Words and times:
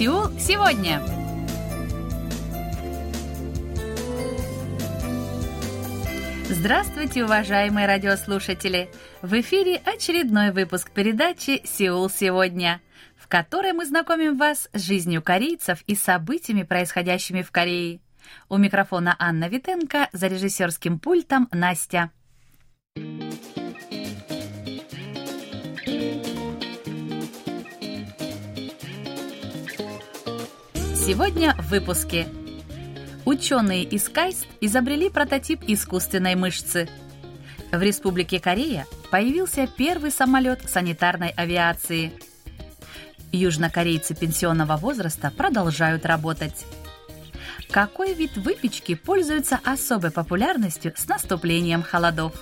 Сеул 0.00 0.30
сегодня. 0.38 1.02
Здравствуйте, 6.48 7.22
уважаемые 7.22 7.86
радиослушатели! 7.86 8.88
В 9.20 9.38
эфире 9.42 9.76
очередной 9.84 10.52
выпуск 10.52 10.90
передачи 10.90 11.60
«Сеул 11.66 12.08
сегодня», 12.08 12.80
в 13.14 13.28
которой 13.28 13.74
мы 13.74 13.84
знакомим 13.84 14.38
вас 14.38 14.70
с 14.72 14.80
жизнью 14.80 15.20
корейцев 15.20 15.84
и 15.86 15.94
событиями, 15.94 16.62
происходящими 16.62 17.42
в 17.42 17.50
Корее. 17.50 18.00
У 18.48 18.56
микрофона 18.56 19.14
Анна 19.18 19.50
Витенко, 19.50 20.08
за 20.14 20.28
режиссерским 20.28 20.98
пультом 20.98 21.46
Настя. 21.52 22.10
Сегодня 31.10 31.56
в 31.58 31.70
выпуске. 31.70 32.28
Ученые 33.24 33.82
из 33.82 34.08
КАЙСТ 34.08 34.46
изобрели 34.60 35.10
прототип 35.10 35.60
искусственной 35.66 36.36
мышцы. 36.36 36.88
В 37.72 37.82
Республике 37.82 38.38
Корея 38.38 38.86
появился 39.10 39.66
первый 39.66 40.12
самолет 40.12 40.60
санитарной 40.70 41.30
авиации. 41.30 42.12
Южнокорейцы 43.32 44.14
пенсионного 44.14 44.76
возраста 44.76 45.32
продолжают 45.36 46.06
работать. 46.06 46.64
Какой 47.72 48.14
вид 48.14 48.36
выпечки 48.36 48.94
пользуется 48.94 49.58
особой 49.64 50.12
популярностью 50.12 50.92
с 50.96 51.08
наступлением 51.08 51.82
холодов? 51.82 52.40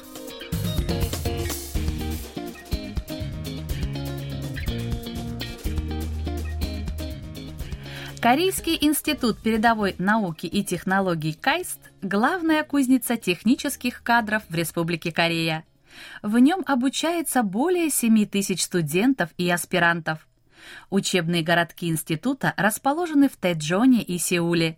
Корейский 8.28 8.76
институт 8.82 9.38
передовой 9.38 9.94
науки 9.96 10.44
и 10.44 10.62
технологий 10.62 11.32
КАИСТ– 11.32 11.80
главная 12.02 12.62
кузница 12.62 13.16
технических 13.16 14.02
кадров 14.02 14.42
в 14.50 14.54
Республике 14.54 15.12
Корея. 15.12 15.64
В 16.22 16.38
нем 16.38 16.62
обучается 16.66 17.42
более 17.42 17.88
7 17.88 18.26
тысяч 18.26 18.64
студентов 18.64 19.30
и 19.38 19.48
аспирантов. 19.48 20.28
Учебные 20.90 21.42
городки 21.42 21.88
института 21.88 22.52
расположены 22.58 23.30
в 23.30 23.36
Тэджоне 23.38 24.02
и 24.02 24.18
Сеуле. 24.18 24.76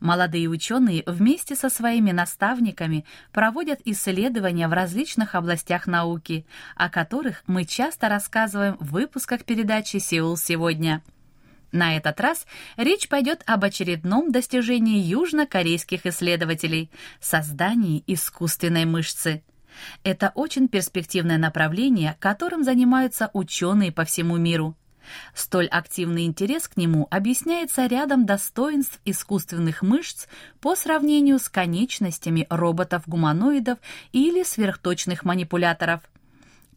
Молодые 0.00 0.48
ученые 0.48 1.04
вместе 1.06 1.54
со 1.54 1.70
своими 1.70 2.10
наставниками 2.10 3.04
проводят 3.30 3.78
исследования 3.84 4.66
в 4.66 4.72
различных 4.72 5.36
областях 5.36 5.86
науки, 5.86 6.44
о 6.74 6.90
которых 6.90 7.44
мы 7.46 7.64
часто 7.64 8.08
рассказываем 8.08 8.76
в 8.80 8.90
выпусках 8.90 9.44
передачи 9.44 9.98
«Сеул 9.98 10.36
сегодня». 10.36 11.00
На 11.72 11.96
этот 11.96 12.20
раз 12.20 12.46
речь 12.76 13.08
пойдет 13.08 13.42
об 13.46 13.64
очередном 13.64 14.32
достижении 14.32 15.00
южнокорейских 15.00 16.06
исследователей– 16.06 16.90
создании 17.20 18.02
искусственной 18.06 18.86
мышцы. 18.86 19.42
Это 20.02 20.32
очень 20.34 20.68
перспективное 20.68 21.38
направление, 21.38 22.16
которым 22.20 22.64
занимаются 22.64 23.30
ученые 23.32 23.92
по 23.92 24.04
всему 24.04 24.36
миру. 24.36 24.76
Столь 25.34 25.66
активный 25.66 26.24
интерес 26.24 26.68
к 26.68 26.76
нему 26.76 27.06
объясняется 27.10 27.86
рядом 27.86 28.26
достоинств 28.26 29.00
искусственных 29.04 29.82
мышц 29.82 30.26
по 30.60 30.74
сравнению 30.74 31.38
с 31.38 31.48
конечностями 31.48 32.46
роботов-гуманоидов 32.50 33.78
или 34.12 34.42
сверхточных 34.42 35.24
манипуляторов– 35.24 36.00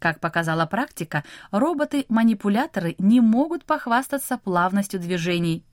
как 0.02 0.20
показала 0.20 0.66
практика, 0.66 1.24
роботы-манипуляторы 1.52 2.96
не 2.98 3.22
могут 3.22 3.66
похвастаться 3.66 4.40
плавностью 4.40 5.00
движений. 5.00 5.64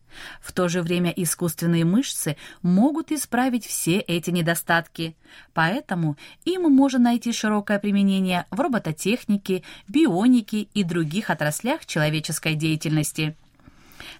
В 0.42 0.52
то 0.52 0.68
же 0.68 0.82
время 0.82 1.10
искусственные 1.10 1.86
мышцы 1.86 2.36
могут 2.60 3.10
исправить 3.10 3.66
все 3.66 3.98
эти 4.00 4.30
недостатки. 4.30 5.16
Поэтому 5.54 6.16
им 6.44 6.70
можно 6.70 6.98
найти 6.98 7.32
широкое 7.32 7.78
применение 7.78 8.44
в 8.50 8.60
робототехнике, 8.60 9.62
бионике 9.86 10.68
и 10.74 10.84
других 10.84 11.30
отраслях 11.30 11.86
человеческой 11.86 12.54
деятельности. 12.54 13.34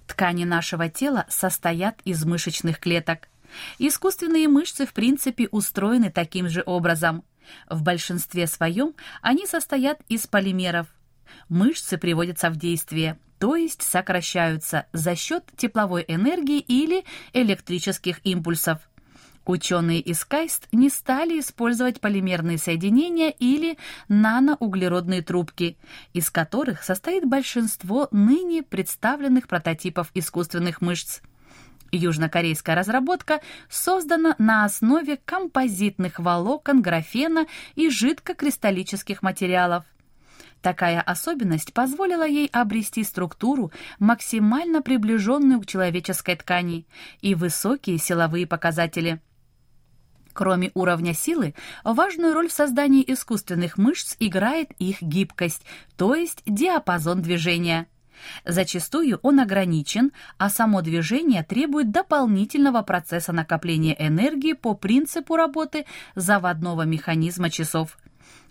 Ткани 0.07 0.45
нашего 0.45 0.89
тела 0.89 1.27
состоят 1.29 2.01
из 2.05 2.25
мышечных 2.25 2.81
клеток. 2.81 3.29
Искусственные 3.79 4.49
мышцы 4.49 4.87
в 4.87 4.93
принципе 4.95 5.49
устроены 5.51 6.11
таким 6.11 6.49
же 6.49 6.63
образом. 6.65 7.25
В 7.69 7.83
большинстве 7.83 8.47
своем 8.47 8.95
они 9.23 9.47
состоят 9.47 10.01
из 10.09 10.27
полимеров. 10.27 10.87
Мышцы 11.49 11.99
приводятся 11.99 12.51
в 12.51 12.57
действие, 12.57 13.19
то 13.39 13.57
есть 13.57 13.83
сокращаются 13.83 14.87
за 14.93 15.15
счет 15.15 15.45
тепловой 15.57 16.05
энергии 16.09 16.59
или 16.59 17.05
электрических 17.33 18.21
импульсов. 18.25 18.81
Ученые 19.49 20.01
из 20.01 20.27
КАЙСТ 20.27 20.69
не 20.73 20.91
стали 20.91 21.41
использовать 21.41 22.03
полимерные 22.03 22.59
соединения 22.59 23.31
или 23.31 23.79
наноуглеродные 24.09 25.23
трубки, 25.23 25.79
из 26.13 26.29
которых 26.29 26.83
состоит 26.83 27.25
большинство 27.25 28.09
ныне 28.11 28.63
представленных 28.63 29.49
прототипов 29.49 30.11
искусственных 30.13 30.83
мышц. 30.83 31.23
Южнокорейская 31.93 32.77
разработка 32.77 33.41
создана 33.69 34.35
на 34.39 34.65
основе 34.65 35.19
композитных 35.25 36.19
волокон 36.19 36.83
графена 36.83 37.47
и 37.75 37.89
жидкокристаллических 37.89 39.23
материалов. 39.23 39.85
Такая 40.61 41.01
особенность 41.01 41.73
позволила 41.73 42.27
ей 42.27 42.49
обрести 42.49 43.05
структуру, 43.05 43.71
максимально 43.99 44.83
приближенную 44.83 45.61
к 45.61 45.67
человеческой 45.67 46.37
ткани, 46.37 46.87
и 47.21 47.35
высокие 47.35 47.99
силовые 47.99 48.47
показатели. 48.47 49.21
Кроме 50.33 50.71
уровня 50.75 51.15
силы, 51.15 51.55
важную 51.85 52.35
роль 52.35 52.49
в 52.49 52.53
создании 52.53 53.05
искусственных 53.07 53.79
мышц 53.79 54.17
играет 54.19 54.71
их 54.79 55.01
гибкость, 55.01 55.65
то 55.97 56.15
есть 56.15 56.43
диапазон 56.45 57.23
движения– 57.23 57.87
Зачастую 58.45 59.19
он 59.23 59.41
ограничен, 59.41 60.13
а 60.39 60.51
само 60.51 60.83
движение 60.83 61.43
требует 61.43 61.91
дополнительного 61.91 62.83
процесса 62.83 63.33
накопления 63.33 63.97
энергии 63.99 64.53
по 64.53 64.75
принципу 64.75 65.37
работы 65.37 65.87
заводного 66.15 66.83
механизма 66.83 67.51
часов. 67.51 67.99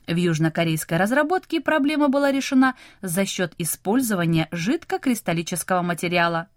В 0.07 0.15
южнокорейской 0.15 0.97
разработке 0.97 1.59
проблема 1.59 2.07
была 2.07 2.31
решена 2.31 2.75
за 3.01 3.25
счет 3.25 3.53
использования 3.57 4.47
жидкокристаллического 4.51 5.81
материала. 5.81 6.47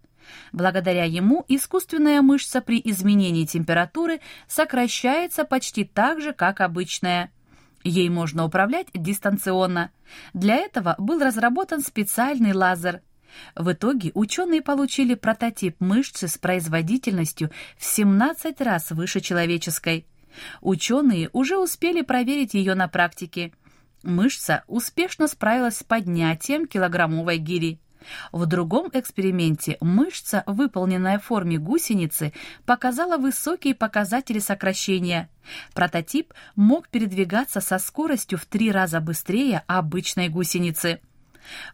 Благодаря 0.52 1.04
ему 1.04 1.44
искусственная 1.48 2.22
мышца 2.22 2.60
при 2.60 2.80
изменении 2.84 3.44
температуры 3.46 4.20
сокращается 4.46 5.44
почти 5.44 5.84
так 5.84 6.20
же, 6.20 6.32
как 6.32 6.60
обычная. 6.60 7.32
Ей 7.82 8.08
можно 8.10 8.44
управлять 8.44 8.88
дистанционно. 8.92 9.90
Для 10.34 10.56
этого 10.56 10.94
был 10.98 11.20
разработан 11.20 11.80
специальный 11.80 12.52
лазер. 12.52 13.00
В 13.54 13.72
итоге 13.72 14.10
ученые 14.14 14.60
получили 14.60 15.14
прототип 15.14 15.76
мышцы 15.80 16.28
с 16.28 16.36
производительностью 16.36 17.50
в 17.78 17.84
17 17.84 18.60
раз 18.60 18.90
выше 18.90 19.20
человеческой. 19.20 20.06
Ученые 20.60 21.30
уже 21.32 21.58
успели 21.58 22.02
проверить 22.02 22.54
ее 22.54 22.74
на 22.74 22.88
практике. 22.88 23.52
Мышца 24.02 24.64
успешно 24.66 25.28
справилась 25.28 25.78
с 25.78 25.84
поднятием 25.84 26.66
килограммовой 26.66 27.38
гири. 27.38 27.80
В 28.32 28.46
другом 28.46 28.90
эксперименте 28.92 29.76
мышца, 29.80 30.42
выполненная 30.46 31.18
в 31.18 31.24
форме 31.24 31.58
гусеницы, 31.58 32.32
показала 32.64 33.18
высокие 33.18 33.74
показатели 33.74 34.38
сокращения. 34.38 35.28
Прототип 35.74 36.32
мог 36.56 36.88
передвигаться 36.88 37.60
со 37.60 37.78
скоростью 37.78 38.38
в 38.38 38.46
три 38.46 38.70
раза 38.70 39.00
быстрее 39.00 39.62
обычной 39.66 40.28
гусеницы. 40.28 41.00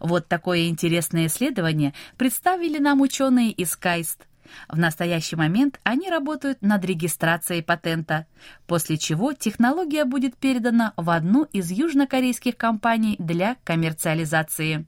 Вот 0.01 0.29
такое 0.29 0.69
интересное 0.69 1.27
исследование 1.27 1.93
представили 2.17 2.79
нам 2.79 3.01
ученые 3.01 3.51
из 3.51 3.77
КАИСТ. 3.77 4.27
В 4.69 4.79
настоящий 4.79 5.37
момент 5.37 5.81
они 5.83 6.09
работают 6.09 6.63
над 6.63 6.85
регистрацией 6.85 7.63
патента, 7.63 8.27
после 8.67 8.97
чего 8.97 9.33
технология 9.33 10.05
будет 10.05 10.37
передана 10.37 10.93
в 10.97 11.11
одну 11.11 11.45
из 11.45 11.71
южнокорейских 11.71 12.57
компаний 12.57 13.17
для 13.19 13.57
коммерциализации. 13.65 14.87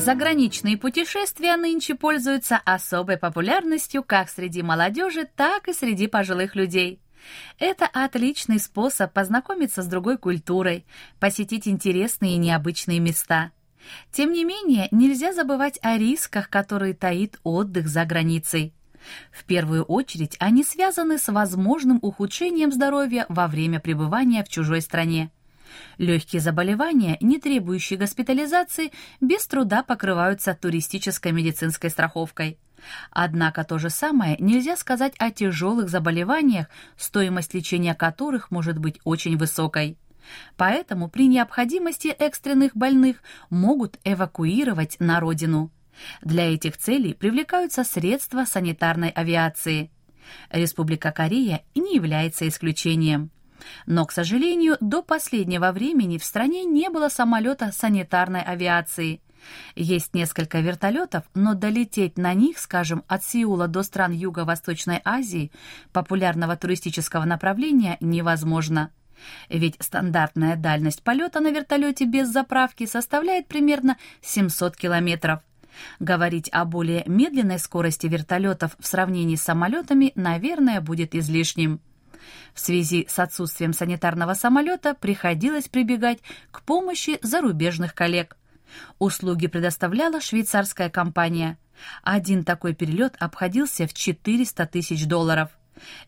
Заграничные 0.00 0.78
путешествия 0.78 1.56
нынче 1.58 1.94
пользуются 1.94 2.56
особой 2.64 3.18
популярностью 3.18 4.02
как 4.02 4.30
среди 4.30 4.62
молодежи, 4.62 5.28
так 5.36 5.68
и 5.68 5.74
среди 5.74 6.06
пожилых 6.06 6.56
людей. 6.56 7.02
Это 7.58 7.86
отличный 7.86 8.58
способ 8.60 9.12
познакомиться 9.12 9.82
с 9.82 9.86
другой 9.86 10.16
культурой, 10.16 10.86
посетить 11.18 11.68
интересные 11.68 12.36
и 12.36 12.38
необычные 12.38 12.98
места. 12.98 13.50
Тем 14.10 14.32
не 14.32 14.42
менее, 14.42 14.88
нельзя 14.90 15.34
забывать 15.34 15.78
о 15.82 15.98
рисках, 15.98 16.48
которые 16.48 16.94
таит 16.94 17.38
отдых 17.42 17.86
за 17.86 18.06
границей. 18.06 18.72
В 19.30 19.44
первую 19.44 19.84
очередь 19.84 20.34
они 20.38 20.64
связаны 20.64 21.18
с 21.18 21.30
возможным 21.30 21.98
ухудшением 22.00 22.72
здоровья 22.72 23.26
во 23.28 23.48
время 23.48 23.80
пребывания 23.80 24.42
в 24.44 24.48
чужой 24.48 24.80
стране. 24.80 25.30
Легкие 25.98 26.40
заболевания, 26.40 27.16
не 27.20 27.38
требующие 27.38 27.98
госпитализации, 27.98 28.92
без 29.20 29.46
труда 29.46 29.82
покрываются 29.82 30.54
туристической 30.54 31.32
медицинской 31.32 31.90
страховкой. 31.90 32.58
Однако 33.10 33.64
то 33.64 33.78
же 33.78 33.90
самое 33.90 34.36
нельзя 34.38 34.76
сказать 34.76 35.14
о 35.18 35.30
тяжелых 35.30 35.88
заболеваниях, 35.88 36.66
стоимость 36.96 37.54
лечения 37.54 37.94
которых 37.94 38.50
может 38.50 38.78
быть 38.78 39.00
очень 39.04 39.36
высокой. 39.36 39.98
Поэтому 40.56 41.08
при 41.08 41.28
необходимости 41.28 42.08
экстренных 42.08 42.76
больных 42.76 43.22
могут 43.48 43.98
эвакуировать 44.04 44.96
на 45.00 45.20
родину. 45.20 45.70
Для 46.22 46.52
этих 46.52 46.76
целей 46.76 47.14
привлекаются 47.14 47.84
средства 47.84 48.44
санитарной 48.44 49.10
авиации. 49.10 49.90
Республика 50.50 51.10
Корея 51.10 51.62
не 51.74 51.94
является 51.94 52.46
исключением. 52.46 53.30
Но, 53.86 54.06
к 54.06 54.12
сожалению, 54.12 54.76
до 54.80 55.02
последнего 55.02 55.72
времени 55.72 56.18
в 56.18 56.24
стране 56.24 56.64
не 56.64 56.88
было 56.88 57.08
самолета 57.08 57.72
санитарной 57.72 58.42
авиации. 58.42 59.20
Есть 59.74 60.14
несколько 60.14 60.60
вертолетов, 60.60 61.24
но 61.34 61.54
долететь 61.54 62.18
на 62.18 62.34
них, 62.34 62.58
скажем, 62.58 63.04
от 63.08 63.24
Сеула 63.24 63.68
до 63.68 63.82
стран 63.82 64.12
Юго-Восточной 64.12 65.00
Азии, 65.04 65.50
популярного 65.92 66.56
туристического 66.56 67.24
направления, 67.24 67.96
невозможно. 68.00 68.90
Ведь 69.48 69.76
стандартная 69.80 70.56
дальность 70.56 71.02
полета 71.02 71.40
на 71.40 71.50
вертолете 71.50 72.06
без 72.06 72.28
заправки 72.28 72.86
составляет 72.86 73.48
примерно 73.48 73.96
700 74.22 74.76
километров. 74.76 75.40
Говорить 75.98 76.48
о 76.52 76.64
более 76.64 77.04
медленной 77.06 77.58
скорости 77.58 78.06
вертолетов 78.06 78.76
в 78.78 78.86
сравнении 78.86 79.36
с 79.36 79.42
самолетами, 79.42 80.12
наверное, 80.14 80.80
будет 80.80 81.14
излишним. 81.14 81.80
В 82.54 82.60
связи 82.60 83.06
с 83.08 83.18
отсутствием 83.18 83.72
санитарного 83.72 84.34
самолета 84.34 84.94
приходилось 84.94 85.68
прибегать 85.68 86.20
к 86.50 86.62
помощи 86.62 87.18
зарубежных 87.22 87.94
коллег. 87.94 88.36
Услуги 88.98 89.46
предоставляла 89.46 90.20
швейцарская 90.20 90.90
компания. 90.90 91.58
Один 92.02 92.44
такой 92.44 92.74
перелет 92.74 93.16
обходился 93.18 93.86
в 93.86 93.94
400 93.94 94.66
тысяч 94.66 95.06
долларов. 95.06 95.50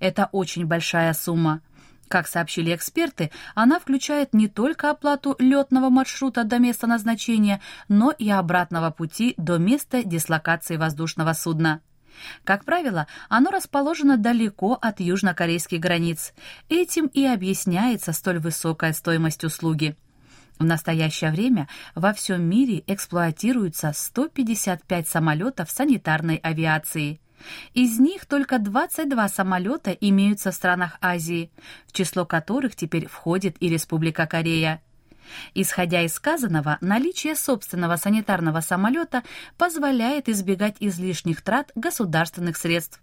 Это 0.01 0.29
очень 0.33 0.67
большая 0.67 1.13
сумма. 1.15 1.61
Как 2.09 2.29
сообщили 2.29 2.75
эксперты, 2.75 3.31
она 3.55 3.81
включает 3.81 4.35
не 4.35 4.47
только 4.47 4.91
оплату 4.91 5.35
летного 5.39 5.89
маршрута 5.89 6.45
до 6.45 6.59
места 6.59 6.87
назначения, 6.87 7.63
но 7.89 8.11
и 8.11 8.29
обратного 8.29 8.91
пути 8.91 9.33
до 9.39 9.57
места 9.57 10.05
дислокации 10.05 10.77
воздушного 10.77 11.33
судна. 11.33 11.81
Как 12.45 12.65
правило, 12.65 13.07
оно 13.29 13.51
расположено 13.51 14.17
далеко 14.17 14.79
от 14.81 15.01
южнокорейских 15.01 15.81
границ. 15.81 16.33
Этим 16.69 17.07
и 17.07 17.25
объясняется 17.25 18.13
столь 18.13 18.39
высокая 18.39 18.93
стоимость 18.93 19.45
услуги. 19.45 19.97
В 20.59 20.65
настоящее 20.65 21.31
время 21.31 21.69
во 21.95 22.13
всем 22.13 22.43
мире 22.43 22.85
эксплуатируются 22.87 23.93
155 23.95 25.09
самолетов 25.09 25.71
санитарной 25.71 26.37
авиации. 26.37 27.21
Из 27.75 27.99
них 27.99 28.27
только 28.27 28.59
22 28.59 29.29
самолета 29.29 29.91
имеются 29.91 30.53
в 30.53 30.55
странах 30.55 30.99
Азии, 31.01 31.51
в 31.87 31.93
число 31.93 32.25
которых 32.25 32.77
теперь 32.77 33.09
входит 33.09 33.57
и 33.61 33.69
Республика 33.69 34.27
Корея. 34.27 34.81
Исходя 35.55 36.03
из 36.03 36.15
сказанного, 36.15 36.79
наличие 36.81 37.37
собственного 37.37 37.97
санитарного 37.97 38.61
самолета 38.61 39.23
позволяет 39.57 40.29
избегать 40.29 40.77
излишних 40.81 41.43
трат 41.43 41.71
государственных 41.75 42.57
средств. 42.57 43.01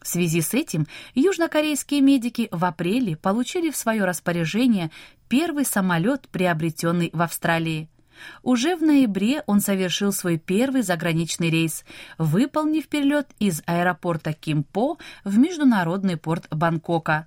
В 0.00 0.06
связи 0.06 0.40
с 0.40 0.54
этим 0.54 0.86
южнокорейские 1.14 2.00
медики 2.00 2.48
в 2.50 2.64
апреле 2.64 3.16
получили 3.16 3.70
в 3.70 3.76
свое 3.76 4.04
распоряжение 4.04 4.90
первый 5.28 5.64
самолет, 5.64 6.28
приобретенный 6.28 7.10
в 7.12 7.20
Австралии. 7.20 7.88
Уже 8.42 8.76
в 8.76 8.82
ноябре 8.82 9.42
он 9.46 9.60
совершил 9.60 10.12
свой 10.12 10.38
первый 10.38 10.82
заграничный 10.82 11.50
рейс, 11.50 11.84
выполнив 12.16 12.88
перелет 12.88 13.28
из 13.38 13.62
аэропорта 13.66 14.32
Кимпо 14.32 14.98
в 15.24 15.38
международный 15.38 16.16
порт 16.16 16.46
Бангкока. 16.50 17.26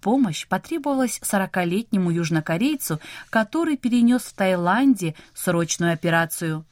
Помощь 0.00 0.46
потребовалась 0.46 1.20
40-летнему 1.22 2.10
южнокорейцу, 2.10 3.00
который 3.30 3.76
перенес 3.76 4.22
в 4.22 4.34
Таиланде 4.34 5.14
срочную 5.34 5.92
операцию. 5.92 6.64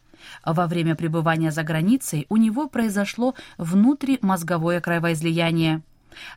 Во 0.45 0.67
время 0.67 0.95
пребывания 0.95 1.51
за 1.51 1.63
границей 1.63 2.27
у 2.29 2.37
него 2.37 2.69
произошло 2.69 3.35
внутримозговое 3.57 4.81
кровоизлияние. 4.81 5.83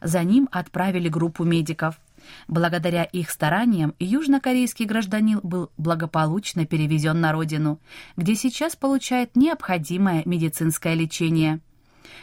За 0.01 0.23
ним 0.23 0.47
отправили 0.51 1.09
группу 1.09 1.43
медиков. 1.43 1.99
Благодаря 2.47 3.03
их 3.03 3.31
стараниям 3.31 3.95
южнокорейский 3.99 4.85
гражданин 4.85 5.39
был 5.41 5.71
благополучно 5.77 6.65
перевезен 6.65 7.19
на 7.19 7.31
родину, 7.31 7.79
где 8.15 8.35
сейчас 8.35 8.75
получает 8.75 9.35
необходимое 9.35 10.21
медицинское 10.25 10.93
лечение. 10.93 11.61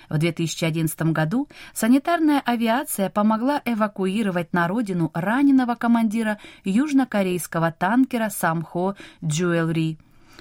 В 0.08 0.18
2011 0.18 1.00
году 1.12 1.48
санитарная 1.72 2.40
авиация 2.44 3.10
помогла 3.10 3.60
эвакуировать 3.64 4.52
на 4.52 4.68
родину 4.68 5.10
раненого 5.14 5.74
командира 5.74 6.38
южнокорейского 6.64 7.72
танкера 7.72 8.28
«Самхо 8.30 8.96
Джуэлри», 9.24 9.98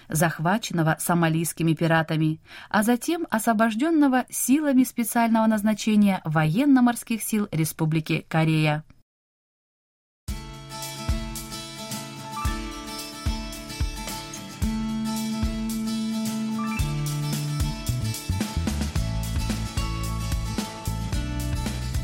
захваченного 0.10 0.98
сомалийскими 1.00 1.74
пиратами, 1.74 2.40
а 2.70 2.84
затем 2.84 3.28
освобожденного 3.30 4.26
силами 4.30 4.84
специального 4.84 5.48
назначения 5.48 6.22
военно-морских 6.24 7.22
сил 7.24 7.48
Республики 7.52 8.26
Корея. 8.30 8.84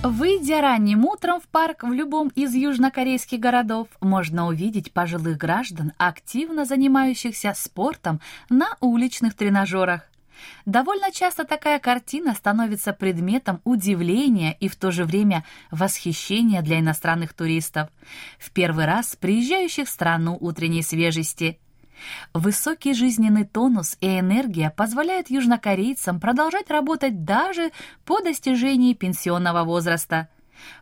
Выйдя 0.04 0.60
ранним 0.60 1.06
утром 1.06 1.40
в 1.40 1.48
парк 1.48 1.84
в 1.84 1.94
любом 1.94 2.28
из 2.36 2.54
южнокорейских 2.54 3.40
городов, 3.40 3.88
можно 4.02 4.48
увидеть 4.48 4.92
пожилых 4.92 5.38
граждан, 5.38 5.94
активно 5.98 6.66
занимающихся 6.66 7.54
спортом 7.56 8.20
на 8.50 8.76
уличных 8.82 9.34
тренажерах. 9.34 10.02
Довольно 10.66 11.10
часто 11.14 11.46
такая 11.46 11.80
картина 11.80 12.34
становится 12.34 12.92
предметом 12.92 13.62
удивления 13.64 14.58
и 14.60 14.68
в 14.68 14.76
то 14.76 14.92
же 14.92 15.06
время 15.06 15.46
восхищения 15.72 16.62
для 16.62 16.82
иностранных 16.82 17.32
туристов, 17.32 17.88
в 18.40 18.52
первый 18.52 18.84
раз 18.84 19.16
приезжающих 19.16 19.88
в 19.88 19.92
страну 19.92 20.38
утренней 20.38 20.84
свежести– 20.84 21.60
Высокий 22.34 22.94
жизненный 22.94 23.46
тонус 23.46 23.98
и 24.02 24.20
энергия 24.20 24.72
позволяют 24.72 25.30
южнокорейцам 25.30 26.20
продолжать 26.20 26.70
работать 26.70 27.24
даже 27.24 27.72
по 28.06 28.22
достижении 28.22 28.94
пенсионного 28.94 29.64
возраста. 29.64 30.30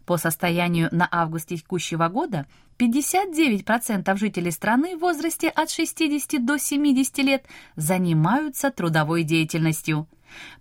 По 0.05 0.17
состоянию 0.17 0.89
на 0.91 1.07
август 1.11 1.49
текущего 1.49 2.07
года 2.07 2.45
59% 2.77 4.17
жителей 4.17 4.51
страны 4.51 4.95
в 4.95 5.01
возрасте 5.01 5.49
от 5.49 5.69
60 5.69 6.43
до 6.43 6.57
70 6.57 7.17
лет 7.19 7.45
занимаются 7.75 8.71
трудовой 8.71 9.23
деятельностью. 9.23 10.07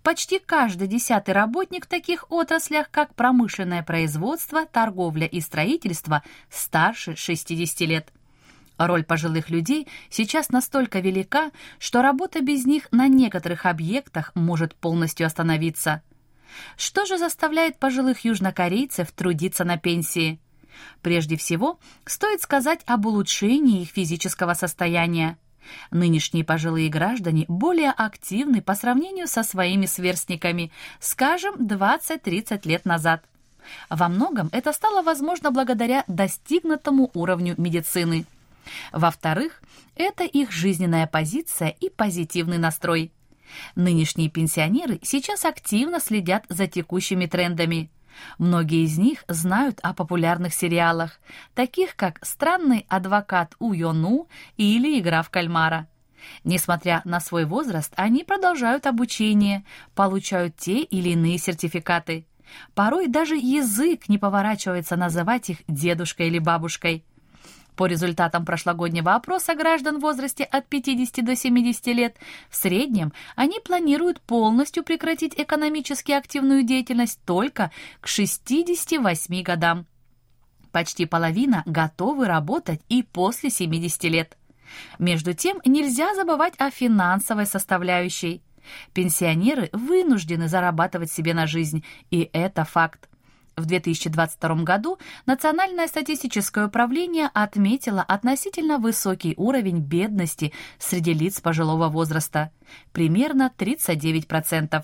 Почти 0.03 0.39
каждый 0.39 0.87
десятый 0.87 1.33
работник 1.33 1.85
в 1.85 1.89
таких 1.89 2.25
отраслях, 2.29 2.91
как 2.91 3.15
промышленное 3.15 3.83
производство, 3.83 4.65
торговля 4.65 5.25
и 5.25 5.39
строительство, 5.39 6.23
старше 6.49 7.15
60 7.15 7.79
лет. 7.81 8.11
Роль 8.87 9.03
пожилых 9.03 9.51
людей 9.51 9.87
сейчас 10.09 10.49
настолько 10.49 11.01
велика, 11.01 11.51
что 11.77 12.01
работа 12.01 12.41
без 12.41 12.65
них 12.65 12.87
на 12.91 13.07
некоторых 13.07 13.67
объектах 13.67 14.31
может 14.33 14.73
полностью 14.73 15.27
остановиться. 15.27 16.01
Что 16.77 17.05
же 17.05 17.19
заставляет 17.19 17.77
пожилых 17.77 18.25
южнокорейцев 18.25 19.11
трудиться 19.11 19.65
на 19.65 19.77
пенсии? 19.77 20.39
Прежде 21.03 21.37
всего, 21.37 21.79
стоит 22.05 22.41
сказать 22.41 22.81
об 22.87 23.05
улучшении 23.05 23.83
их 23.83 23.89
физического 23.89 24.55
состояния. 24.55 25.37
Нынешние 25.91 26.43
пожилые 26.43 26.89
граждане 26.89 27.45
более 27.47 27.91
активны 27.91 28.63
по 28.63 28.73
сравнению 28.73 29.27
со 29.27 29.43
своими 29.43 29.85
сверстниками, 29.85 30.71
скажем, 30.99 31.53
20-30 31.55 32.67
лет 32.67 32.85
назад. 32.85 33.23
Во 33.91 34.07
многом 34.09 34.49
это 34.51 34.73
стало 34.73 35.03
возможно 35.03 35.51
благодаря 35.51 36.03
достигнутому 36.07 37.11
уровню 37.13 37.53
медицины– 37.59 38.25
во-вторых, 38.91 39.61
это 39.95 40.23
их 40.23 40.51
жизненная 40.51 41.07
позиция 41.07 41.69
и 41.69 41.89
позитивный 41.89 42.57
настрой. 42.57 43.11
Нынешние 43.75 44.29
пенсионеры 44.29 44.99
сейчас 45.03 45.45
активно 45.45 45.99
следят 45.99 46.45
за 46.49 46.67
текущими 46.67 47.25
трендами. 47.25 47.91
Многие 48.37 48.83
из 48.83 48.97
них 48.97 49.23
знают 49.27 49.79
о 49.81 49.93
популярных 49.93 50.53
сериалах, 50.53 51.19
таких 51.53 51.95
как 51.95 52.23
«Странный 52.25 52.85
адвокат 52.89 53.55
У 53.59 53.73
Йону» 53.73 54.27
или 54.57 54.99
«Игра 54.99 55.21
в 55.21 55.29
кальмара». 55.29 55.87
Несмотря 56.43 57.01
на 57.03 57.19
свой 57.19 57.45
возраст, 57.45 57.91
они 57.95 58.23
продолжают 58.23 58.85
обучение, 58.85 59.63
получают 59.95 60.55
те 60.55 60.81
или 60.83 61.09
иные 61.09 61.37
сертификаты. 61.37 62.27
Порой 62.75 63.07
даже 63.07 63.35
язык 63.35 64.07
не 64.09 64.17
поворачивается 64.17 64.95
называть 64.97 65.49
их 65.49 65.59
дедушкой 65.67 66.27
или 66.27 66.39
бабушкой. 66.39 67.05
По 67.75 67.85
результатам 67.85 68.45
прошлогоднего 68.45 69.15
опроса 69.15 69.55
граждан 69.55 69.97
в 69.97 70.01
возрасте 70.01 70.43
от 70.43 70.67
50 70.67 71.23
до 71.25 71.35
70 71.35 71.87
лет, 71.87 72.17
в 72.49 72.55
среднем 72.55 73.13
они 73.35 73.59
планируют 73.63 74.21
полностью 74.21 74.83
прекратить 74.83 75.33
экономически 75.37 76.11
активную 76.11 76.63
деятельность 76.63 77.19
только 77.25 77.71
к 78.01 78.07
68 78.07 79.41
годам. 79.41 79.87
Почти 80.71 81.05
половина 81.05 81.63
готовы 81.65 82.27
работать 82.27 82.81
и 82.87 83.03
после 83.03 83.49
70 83.49 84.03
лет. 84.05 84.37
Между 84.99 85.33
тем, 85.33 85.59
нельзя 85.65 86.15
забывать 86.15 86.53
о 86.57 86.69
финансовой 86.69 87.45
составляющей. 87.45 88.41
Пенсионеры 88.93 89.69
вынуждены 89.73 90.47
зарабатывать 90.47 91.11
себе 91.11 91.33
на 91.33 91.47
жизнь, 91.47 91.83
и 92.09 92.29
это 92.31 92.63
факт. 92.63 93.10
В 93.57 93.65
2022 93.65 94.63
году 94.63 94.97
Национальное 95.25 95.87
статистическое 95.87 96.67
управление 96.67 97.29
отметило 97.33 98.01
относительно 98.01 98.77
высокий 98.77 99.33
уровень 99.37 99.79
бедности 99.79 100.53
среди 100.79 101.13
лиц 101.13 101.41
пожилого 101.41 101.89
возраста– 101.89 102.51
примерно 102.93 103.51
39%. 103.57 104.83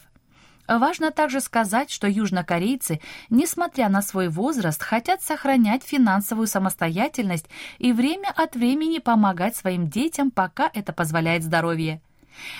Важно 0.67 1.11
также 1.11 1.39
сказать, 1.39 1.89
что 1.89 2.07
южнокорейцы, 2.07 2.99
несмотря 3.29 3.87
на 3.87 4.01
свой 4.01 4.27
возраст, 4.27 4.83
хотят 4.83 5.21
сохранять 5.21 5.83
финансовую 5.83 6.47
самостоятельность 6.47 7.45
и 7.77 7.93
время 7.93 8.33
от 8.35 8.55
времени 8.55 8.99
помогать 8.99 9.55
своим 9.55 9.87
детям, 9.89 10.29
пока 10.29 10.69
это 10.73 10.91
позволяет 10.91 11.43
здоровье. 11.43 12.01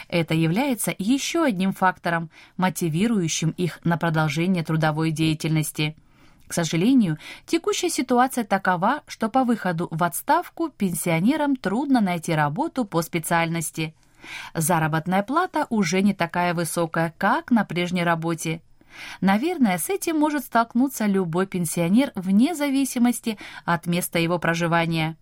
Это 0.07 0.34
является 0.34 0.93
еще 0.98 1.43
одним 1.43 1.74
фактором, 1.74 2.29
мотивирующим 2.57 3.51
их 3.51 3.79
на 3.84 3.98
продолжение 3.98 4.63
трудовой 4.63 5.12
деятельности. 5.12 5.96
К 6.48 6.53
сожалению, 6.53 7.17
текущая 7.46 7.89
ситуация 7.89 8.43
такова, 8.43 9.03
что 9.07 9.29
по 9.29 9.43
выходу 9.43 9.88
в 9.91 10.03
отставку 10.03 10.69
пенсионерам 10.69 11.55
трудно 11.55 12.01
найти 12.01 12.34
работу 12.34 12.86
по 12.86 13.01
специальности– 13.01 13.93
Заработная 14.53 15.24
плата 15.24 15.67
уже 15.69 16.01
не 16.01 16.13
такая 16.13 16.53
высокая, 16.53 17.13
как 17.17 17.51
на 17.51 17.65
прежней 17.65 18.03
работе. 18.03 18.62
Наверное, 19.22 19.77
с 19.77 19.89
этим 19.89 20.17
может 20.17 20.46
столкнуться 20.46 21.05
любой 21.05 21.46
пенсионер 21.46 22.12
вне 22.15 22.55
зависимости 22.55 23.38
от 23.65 23.86
места 23.86 24.17
его 24.19 24.39
проживания. 24.39 25.17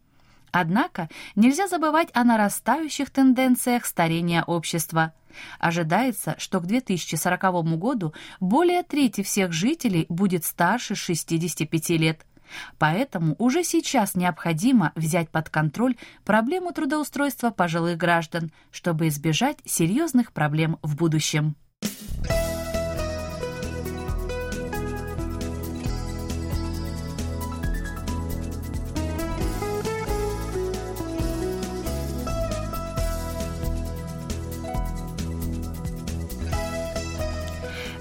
Однако 0.58 1.10
нельзя 1.36 1.68
забывать 1.68 2.08
о 2.14 2.24
нарастающих 2.24 3.10
тенденциях 3.10 3.86
старения 3.86 4.42
общества. 4.42 5.12
Ожидается, 5.60 6.36
что 6.38 6.62
к 6.62 6.66
2040 6.66 7.78
году 7.78 8.14
более 8.40 8.82
трети 8.84 9.22
всех 9.22 9.52
жителей 9.52 10.06
будет 10.08 10.46
старше 10.46 10.96
65 10.96 11.90
лет– 11.90 12.22
Поэтому 12.78 13.36
уже 13.40 13.64
сейчас 13.64 14.14
необходимо 14.14 14.92
взять 14.96 15.30
под 15.30 15.50
контроль 15.50 15.96
проблему 16.24 16.72
трудоустройства 16.72 17.50
пожилых 17.50 17.98
граждан, 17.98 18.52
чтобы 18.72 19.08
избежать 19.08 19.58
серьезных 19.66 20.32
проблем 20.32 20.78
в 20.84 20.96
будущем. 20.96 21.56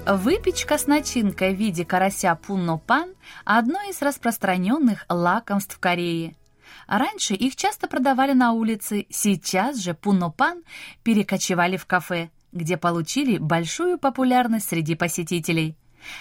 Выпечка 0.07 0.77
с 0.77 0.85
начинкой 0.85 1.55
в 1.55 1.57
виде 1.57 1.83
карася 1.83 2.35
пунно-пан– 2.35 3.15
одно 3.43 3.79
из 3.89 4.03
распространенных 4.03 5.03
лакомств 5.09 5.77
в 5.77 5.79
Корее. 5.79 6.35
Раньше 6.85 7.33
их 7.33 7.55
часто 7.55 7.87
продавали 7.87 8.33
на 8.33 8.51
улице, 8.51 9.07
сейчас 9.09 9.77
же 9.77 9.95
пунно-пан 9.95 10.61
перекочевали 11.01 11.75
в 11.75 11.87
кафе, 11.87 12.29
где 12.51 12.77
получили 12.77 13.39
большую 13.39 13.97
популярность 13.97 14.69
среди 14.69 14.93
посетителей. 14.93 15.75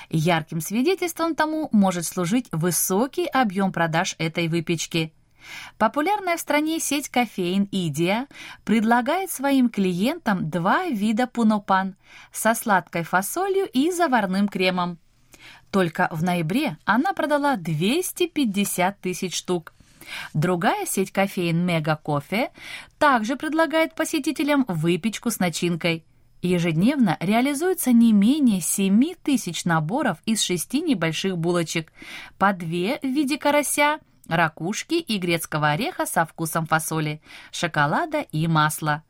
Ярким 0.09 0.63
свидетельством 0.63 1.35
тому 1.35 1.69
может 1.71 2.07
служить 2.07 2.49
высокий 2.53 3.27
объем 3.27 3.71
продаж 3.71 4.15
этой 4.19 4.49
выпечки– 4.49 5.13
Популярная 5.79 6.37
в 6.37 6.41
стране 6.41 6.81
сеть 6.81 7.09
кофеин 7.09 7.69
«Идия» 7.71 8.27
предлагает 8.65 9.31
своим 9.31 9.69
клиентам 9.69 10.51
два 10.51 10.87
вида 10.87 11.27
пунопан 11.27 11.97
со 12.33 12.55
сладкой 12.55 13.03
фасолью 13.03 13.69
и 13.73 13.91
заварным 13.91 14.49
кремом. 14.49 14.99
Только 15.71 16.09
в 16.13 16.23
ноябре 16.23 16.79
она 16.85 17.13
продала 17.13 17.57
250 17.57 19.01
тысяч 19.01 19.37
штук. 19.37 19.75
Другая 20.35 20.87
сеть 20.87 21.11
кофеин 21.11 21.65
«Мега 21.65 21.97
Кофе» 21.97 22.51
также 22.99 23.37
предлагает 23.37 23.95
посетителям 23.95 24.65
выпечку 24.69 25.31
с 25.31 25.39
начинкой. 25.39 26.05
Ежедневно 26.43 27.17
реализуется 27.21 27.91
не 27.91 28.13
менее 28.13 28.61
7 28.61 29.15
тысяч 29.23 29.65
наборов 29.65 30.19
из 30.27 30.43
шести 30.43 30.83
небольших 30.83 31.39
булочек, 31.39 31.91
по 32.39 32.53
две 32.53 32.99
в 33.03 33.07
виде 33.07 33.39
карася– 33.39 33.99
ракушки 34.29 34.95
и 34.95 35.19
грецкого 35.19 35.71
ореха 35.71 36.07
со 36.07 36.25
вкусом 36.25 36.67
фасоли, 36.67 37.21
шоколада 37.53 38.21
и 38.21 38.47
масла. 38.47 39.03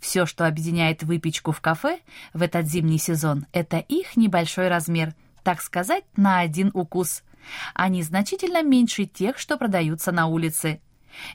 Все, 0.00 0.26
что 0.26 0.46
объединяет 0.46 1.02
выпечку 1.02 1.52
в 1.52 1.60
кафе 1.60 2.00
в 2.32 2.42
этот 2.42 2.66
зимний 2.66 2.98
сезон, 2.98 3.46
это 3.52 3.78
их 3.78 4.16
небольшой 4.16 4.68
размер, 4.68 5.14
так 5.42 5.60
сказать, 5.60 6.04
на 6.16 6.40
один 6.40 6.70
укус. 6.74 7.22
Они 7.74 8.02
значительно 8.02 8.62
меньше 8.62 9.04
тех, 9.04 9.38
что 9.38 9.56
продаются 9.56 10.12
на 10.12 10.26
улице. 10.26 10.80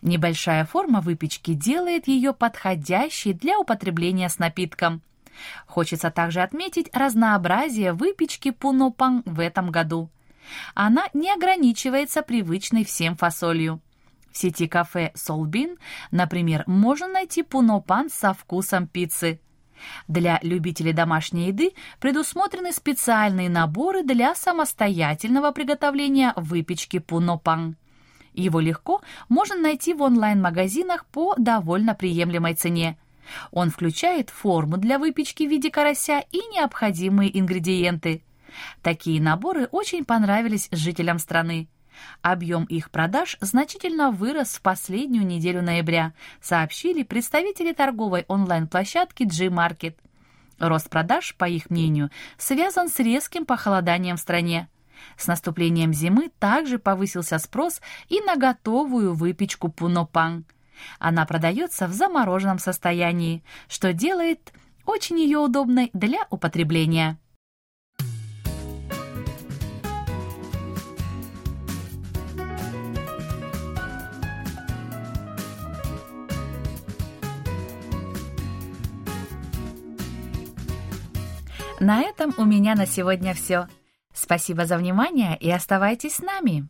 Небольшая 0.02 0.66
форма 0.66 1.02
выпечки 1.02 1.54
делает 1.54 2.08
ее 2.08 2.34
подходящей 2.34 3.34
для 3.34 3.60
употребления 3.60 4.30
с 4.30 4.40
напитком. 4.40 5.02
Хочется 5.66 6.12
также 6.12 6.42
отметить 6.42 6.90
разнообразие 6.94 7.94
выпечки 7.94 8.52
пунопан 8.52 9.24
в 9.26 9.40
этом 9.40 9.72
году– 9.72 10.10
она 10.74 11.08
не 11.14 11.32
ограничивается 11.32 12.22
привычной 12.22 12.84
всем 12.84 13.16
фасолью. 13.16 13.82
В 14.32 14.38
сети 14.38 14.68
кафе 14.68 15.12
Солбин, 15.14 15.78
например, 16.12 16.64
можно 16.66 17.08
найти 17.08 17.44
пунопан 17.44 18.10
со 18.10 18.34
вкусом 18.34 18.88
пиццы. 18.88 19.40
Для 20.08 20.40
любителей 20.42 20.94
домашней 20.94 21.48
еды 21.48 21.74
предусмотрены 22.00 22.72
специальные 22.72 23.50
наборы 23.50 24.04
для 24.04 24.34
самостоятельного 24.34 25.52
приготовления 25.52 26.34
выпечки 26.36 27.00
пунопан. 27.00 27.76
Его 28.34 28.60
легко 28.60 29.02
можно 29.30 29.56
найти 29.56 29.94
в 29.94 30.02
онлайн-магазинах 30.02 31.06
по 31.06 31.36
довольно 31.38 31.94
приемлемой 31.94 32.56
цене. 32.56 32.98
Он 33.52 33.70
включает 33.70 34.32
форму 34.32 34.78
для 34.78 34.98
выпечки 34.98 35.44
в 35.44 35.50
виде 35.50 35.70
карася 35.70 36.24
и 36.32 36.40
необходимые 36.54 37.38
ингредиенты– 37.38 38.24
Такие 38.82 39.22
наборы 39.22 39.68
очень 39.72 40.06
понравились 40.06 40.68
жителям 40.72 41.20
страны. 41.20 41.68
Объем 42.22 42.66
их 42.66 42.90
продаж 42.92 43.38
значительно 43.42 44.12
вырос 44.12 44.56
в 44.56 44.62
последнюю 44.62 45.26
неделю 45.26 45.62
ноября, 45.62 46.14
сообщили 46.42 47.04
представители 47.04 47.72
торговой 47.74 48.26
онлайн-площадки 48.28 49.24
G-Market. 49.24 49.96
Рост 50.60 50.90
продаж, 50.90 51.36
по 51.36 51.46
их 51.46 51.70
мнению, 51.70 52.10
связан 52.38 52.90
с 52.90 53.00
резким 53.00 53.46
похолоданием 53.46 54.18
в 54.18 54.20
стране. 54.20 54.70
С 55.18 55.28
наступлением 55.28 55.94
зимы 55.94 56.32
также 56.40 56.80
повысился 56.80 57.38
спрос 57.38 57.82
и 58.08 58.22
на 58.22 58.36
готовую 58.36 59.14
выпечку 59.14 59.70
пунопан. 59.70 60.46
Она 61.00 61.26
продается 61.26 61.88
в 61.88 61.94
замороженном 61.94 62.60
состоянии, 62.60 63.44
что 63.68 63.94
делает 63.94 64.54
очень 64.86 65.20
ее 65.20 65.40
удобной 65.40 65.90
для 65.94 66.20
употребления. 66.30 67.18
На 81.84 82.00
этом 82.00 82.34
у 82.38 82.46
меня 82.46 82.76
на 82.76 82.86
сегодня 82.86 83.34
все. 83.34 83.68
Спасибо 84.14 84.66
за 84.66 84.78
внимание 84.78 85.36
и 85.38 85.52
оставайтесь 85.52 86.16
с 86.16 86.20
нами. 86.22 86.70